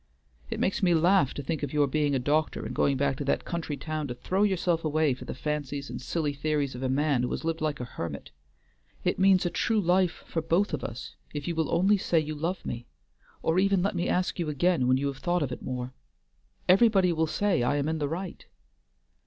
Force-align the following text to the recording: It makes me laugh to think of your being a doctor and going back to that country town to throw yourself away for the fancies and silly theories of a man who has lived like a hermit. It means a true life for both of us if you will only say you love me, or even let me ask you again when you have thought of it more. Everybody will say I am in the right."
It 0.49 0.59
makes 0.59 0.81
me 0.81 0.95
laugh 0.95 1.31
to 1.35 1.43
think 1.43 1.61
of 1.61 1.73
your 1.73 1.85
being 1.85 2.15
a 2.15 2.17
doctor 2.17 2.65
and 2.65 2.73
going 2.73 2.97
back 2.97 3.17
to 3.17 3.25
that 3.25 3.45
country 3.45 3.77
town 3.77 4.07
to 4.07 4.15
throw 4.15 4.41
yourself 4.41 4.83
away 4.83 5.13
for 5.13 5.25
the 5.25 5.35
fancies 5.35 5.91
and 5.91 6.01
silly 6.01 6.33
theories 6.33 6.73
of 6.73 6.81
a 6.81 6.89
man 6.89 7.21
who 7.21 7.29
has 7.29 7.43
lived 7.45 7.61
like 7.61 7.79
a 7.79 7.85
hermit. 7.85 8.31
It 9.03 9.19
means 9.19 9.45
a 9.45 9.51
true 9.51 9.79
life 9.79 10.23
for 10.25 10.41
both 10.41 10.73
of 10.73 10.83
us 10.83 11.15
if 11.35 11.47
you 11.47 11.53
will 11.53 11.71
only 11.71 11.97
say 11.97 12.19
you 12.19 12.33
love 12.33 12.65
me, 12.65 12.87
or 13.43 13.59
even 13.59 13.83
let 13.83 13.95
me 13.95 14.09
ask 14.09 14.39
you 14.39 14.49
again 14.49 14.87
when 14.87 14.97
you 14.97 15.05
have 15.05 15.19
thought 15.19 15.43
of 15.43 15.51
it 15.51 15.61
more. 15.61 15.93
Everybody 16.67 17.13
will 17.13 17.27
say 17.27 17.61
I 17.61 17.75
am 17.75 17.87
in 17.87 17.99
the 17.99 18.09
right." 18.09 18.47